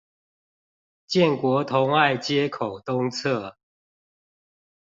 [1.05, 3.55] 建國同愛街口東側